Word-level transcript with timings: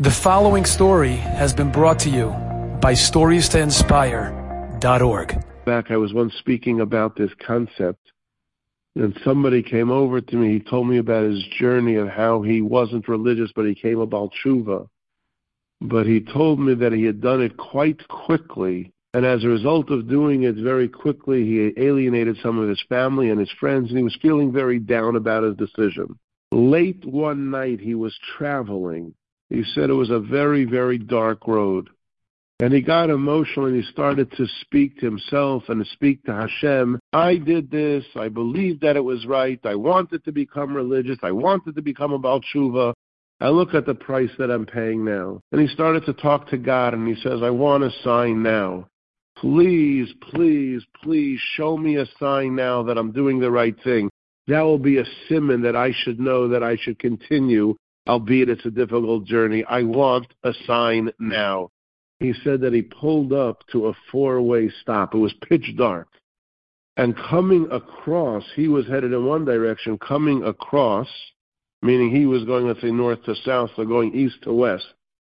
The 0.00 0.12
following 0.12 0.64
story 0.64 1.16
has 1.16 1.52
been 1.52 1.72
brought 1.72 1.98
to 2.00 2.08
you 2.08 2.28
by 2.80 2.92
StoriesToInspire.org. 2.92 5.44
Back, 5.66 5.90
I 5.90 5.96
was 5.96 6.14
once 6.14 6.34
speaking 6.34 6.80
about 6.80 7.16
this 7.16 7.32
concept, 7.44 8.12
and 8.94 9.18
somebody 9.24 9.60
came 9.60 9.90
over 9.90 10.20
to 10.20 10.36
me. 10.36 10.52
He 10.52 10.60
told 10.60 10.86
me 10.86 10.98
about 10.98 11.24
his 11.24 11.42
journey 11.58 11.96
of 11.96 12.06
how 12.06 12.42
he 12.42 12.60
wasn't 12.60 13.08
religious, 13.08 13.50
but 13.56 13.66
he 13.66 13.74
came 13.74 13.98
about 13.98 14.30
tshuva. 14.34 14.88
But 15.80 16.06
he 16.06 16.20
told 16.20 16.60
me 16.60 16.74
that 16.74 16.92
he 16.92 17.02
had 17.02 17.20
done 17.20 17.42
it 17.42 17.56
quite 17.56 18.06
quickly, 18.06 18.92
and 19.14 19.26
as 19.26 19.42
a 19.42 19.48
result 19.48 19.90
of 19.90 20.08
doing 20.08 20.44
it 20.44 20.54
very 20.54 20.88
quickly, 20.88 21.44
he 21.44 21.72
alienated 21.76 22.36
some 22.40 22.60
of 22.60 22.68
his 22.68 22.84
family 22.88 23.30
and 23.30 23.40
his 23.40 23.50
friends, 23.58 23.88
and 23.88 23.98
he 23.98 24.04
was 24.04 24.16
feeling 24.22 24.52
very 24.52 24.78
down 24.78 25.16
about 25.16 25.42
his 25.42 25.56
decision. 25.56 26.16
Late 26.52 27.04
one 27.04 27.50
night, 27.50 27.80
he 27.80 27.96
was 27.96 28.16
traveling 28.38 29.12
he 29.50 29.64
said 29.74 29.90
it 29.90 29.94
was 29.94 30.10
a 30.10 30.20
very, 30.20 30.64
very 30.64 30.98
dark 30.98 31.46
road. 31.46 31.88
And 32.60 32.72
he 32.72 32.80
got 32.80 33.08
emotional 33.08 33.66
and 33.66 33.76
he 33.76 33.88
started 33.90 34.32
to 34.32 34.46
speak 34.62 34.98
to 34.98 35.06
himself 35.06 35.64
and 35.68 35.84
to 35.84 35.90
speak 35.92 36.24
to 36.24 36.34
Hashem. 36.34 36.98
I 37.12 37.36
did 37.36 37.70
this. 37.70 38.04
I 38.16 38.28
believed 38.28 38.80
that 38.80 38.96
it 38.96 39.04
was 39.04 39.26
right. 39.26 39.60
I 39.64 39.76
wanted 39.76 40.24
to 40.24 40.32
become 40.32 40.74
religious. 40.74 41.18
I 41.22 41.30
wanted 41.30 41.76
to 41.76 41.82
become 41.82 42.12
a 42.12 42.18
Baal 42.18 42.40
Tshuva. 42.40 42.94
I 43.40 43.48
look 43.50 43.74
at 43.74 43.86
the 43.86 43.94
price 43.94 44.30
that 44.38 44.50
I'm 44.50 44.66
paying 44.66 45.04
now. 45.04 45.40
And 45.52 45.60
he 45.60 45.68
started 45.68 46.04
to 46.06 46.12
talk 46.14 46.48
to 46.48 46.58
God 46.58 46.94
and 46.94 47.06
he 47.06 47.14
says, 47.22 47.42
I 47.44 47.50
want 47.50 47.84
a 47.84 47.90
sign 48.02 48.42
now. 48.42 48.88
Please, 49.36 50.12
please, 50.32 50.82
please 51.04 51.38
show 51.54 51.76
me 51.76 51.96
a 51.96 52.06
sign 52.18 52.56
now 52.56 52.82
that 52.82 52.98
I'm 52.98 53.12
doing 53.12 53.38
the 53.38 53.52
right 53.52 53.76
thing. 53.84 54.10
That 54.48 54.62
will 54.62 54.78
be 54.78 54.98
a 54.98 55.04
siman 55.30 55.62
that 55.62 55.76
I 55.76 55.92
should 55.92 56.18
know 56.18 56.48
that 56.48 56.64
I 56.64 56.76
should 56.76 56.98
continue 56.98 57.76
albeit 58.08 58.48
it's 58.48 58.64
a 58.64 58.70
difficult 58.70 59.24
journey. 59.24 59.64
I 59.64 59.82
want 59.82 60.26
a 60.42 60.52
sign 60.66 61.10
now. 61.18 61.70
He 62.20 62.32
said 62.42 62.60
that 62.62 62.72
he 62.72 62.82
pulled 62.82 63.32
up 63.32 63.64
to 63.72 63.88
a 63.88 63.92
four 64.10 64.42
way 64.42 64.70
stop. 64.82 65.14
It 65.14 65.18
was 65.18 65.34
pitch 65.48 65.74
dark. 65.76 66.08
And 66.96 67.16
coming 67.16 67.68
across, 67.70 68.44
he 68.56 68.66
was 68.66 68.88
headed 68.88 69.12
in 69.12 69.24
one 69.24 69.44
direction, 69.44 69.98
coming 69.98 70.42
across, 70.42 71.08
meaning 71.80 72.10
he 72.10 72.26
was 72.26 72.44
going, 72.44 72.66
let's 72.66 72.80
say, 72.80 72.90
north 72.90 73.22
to 73.24 73.36
south, 73.36 73.70
so 73.76 73.84
going 73.84 74.12
east 74.14 74.42
to 74.42 74.52
west. 74.52 74.86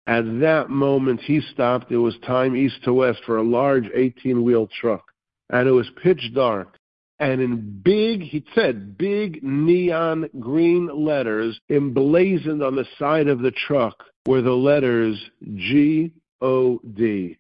At 0.09 0.25
that 0.41 0.71
moment, 0.71 1.21
he 1.21 1.41
stopped. 1.41 1.93
It 1.93 1.99
was 1.99 2.17
time 2.27 2.57
east 2.57 2.83
to 2.83 2.93
west 2.93 3.21
for 3.25 3.37
a 3.37 3.45
large 3.45 3.89
18 3.95 4.43
wheel 4.43 4.69
truck. 4.81 5.05
And 5.51 5.69
it 5.69 5.73
was 5.73 5.89
pitch 6.03 6.33
dark 6.35 6.77
and 7.23 7.41
in 7.41 7.81
big, 7.85 8.23
he 8.23 8.45
said, 8.53 8.99
big 8.99 9.45
neon 9.45 10.29
green 10.41 10.89
letters 10.89 11.61
emblazoned 11.71 12.65
on 12.65 12.75
the 12.75 12.87
side 12.99 13.29
of 13.29 13.39
the 13.39 13.53
truck 13.53 14.03
were 14.27 14.43
the 14.43 14.51
letters 14.51 15.23
G 15.55 16.13
O 16.41 16.81
D. 16.95 17.39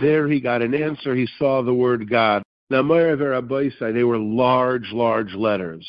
There 0.00 0.28
he 0.28 0.40
got 0.40 0.62
an 0.62 0.74
answer. 0.74 1.14
He 1.14 1.28
saw 1.38 1.62
the 1.62 1.72
word 1.72 2.10
God. 2.10 2.42
Now, 2.70 2.82
Morai 2.82 3.16
V'Rabbosai, 3.16 3.94
they 3.94 4.04
were 4.04 4.18
large, 4.18 4.90
large 4.92 5.32
letters. 5.34 5.88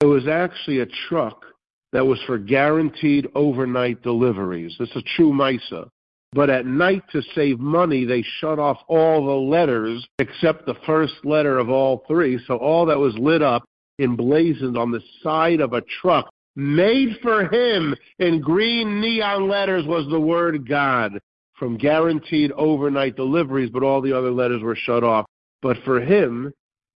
It 0.00 0.06
was 0.06 0.26
actually 0.26 0.80
a 0.80 0.86
truck 1.08 1.44
that 1.92 2.06
was 2.06 2.20
for 2.26 2.36
guaranteed 2.36 3.28
overnight 3.34 4.02
deliveries. 4.02 4.76
It's 4.80 4.94
a 4.96 5.02
true 5.16 5.32
Misa. 5.32 5.88
But 6.32 6.50
at 6.50 6.66
night, 6.66 7.02
to 7.12 7.22
save 7.34 7.58
money, 7.58 8.04
they 8.04 8.22
shut 8.40 8.58
off 8.58 8.78
all 8.88 9.24
the 9.24 9.32
letters 9.32 10.06
except 10.18 10.66
the 10.66 10.74
first 10.86 11.14
letter 11.24 11.58
of 11.58 11.70
all 11.70 12.04
three. 12.06 12.38
So 12.46 12.56
all 12.56 12.86
that 12.86 12.98
was 12.98 13.16
lit 13.16 13.42
up, 13.42 13.64
emblazoned 13.98 14.76
on 14.76 14.90
the 14.90 15.02
side 15.22 15.60
of 15.60 15.72
a 15.72 15.82
truck, 16.00 16.28
made 16.54 17.18
for 17.22 17.48
him 17.52 17.94
in 18.18 18.40
green 18.40 19.00
neon 19.00 19.48
letters, 19.48 19.86
was 19.86 20.06
the 20.10 20.20
word 20.20 20.68
God 20.68 21.20
from 21.58 21.78
guaranteed 21.78 22.52
overnight 22.52 23.16
deliveries, 23.16 23.70
but 23.70 23.82
all 23.82 24.00
the 24.00 24.12
other 24.12 24.30
letters 24.30 24.62
were 24.62 24.76
shut 24.76 25.02
off. 25.02 25.26
But 25.62 25.78
for 25.84 26.00
him, 26.00 26.52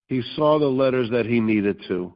he 0.08 0.22
saw 0.36 0.58
the 0.58 0.66
letters 0.66 1.08
that 1.10 1.26
he 1.26 1.40
needed 1.40 1.82
to. 1.88 2.14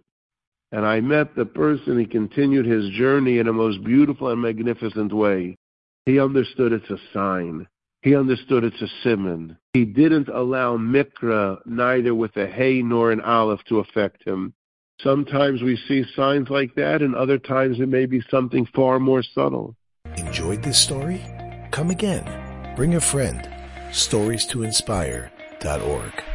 And 0.72 0.84
I 0.84 1.00
met 1.00 1.34
the 1.34 1.46
person, 1.46 1.98
he 1.98 2.06
continued 2.06 2.66
his 2.66 2.90
journey 2.90 3.38
in 3.38 3.48
a 3.48 3.52
most 3.52 3.82
beautiful 3.84 4.28
and 4.28 4.42
magnificent 4.42 5.12
way. 5.12 5.56
He 6.06 6.20
understood 6.20 6.72
it's 6.72 6.90
a 6.90 6.98
sign. 7.12 7.66
He 8.02 8.14
understood 8.14 8.64
it's 8.64 8.82
a 8.82 8.88
siman. 9.02 9.56
He 9.72 9.86
didn't 9.86 10.28
allow 10.28 10.76
mikra, 10.76 11.58
neither 11.64 12.14
with 12.14 12.36
a 12.36 12.46
hay 12.46 12.82
nor 12.82 13.10
an 13.10 13.22
aleph, 13.22 13.64
to 13.68 13.78
affect 13.78 14.22
him. 14.26 14.52
Sometimes 15.00 15.62
we 15.62 15.76
see 15.88 16.04
signs 16.14 16.50
like 16.50 16.74
that, 16.74 17.00
and 17.00 17.14
other 17.14 17.38
times 17.38 17.80
it 17.80 17.88
may 17.88 18.04
be 18.04 18.20
something 18.30 18.66
far 18.74 19.00
more 19.00 19.22
subtle. 19.22 19.74
Enjoyed 20.18 20.62
this 20.62 20.78
story? 20.78 21.22
Come 21.70 21.90
again. 21.90 22.74
Bring 22.76 22.94
a 22.94 23.00
friend. 23.00 23.48
Stories 23.90 24.46
to 24.46 24.62
inspire.org. 24.62 26.33